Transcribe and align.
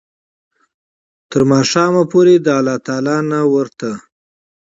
تر 1.31 1.41
ماښامه 1.51 2.03
پوري 2.11 2.35
د 2.41 2.47
الله 2.59 2.77
تعالی 2.85 3.17
نه 3.31 3.39
ورته 3.53 3.89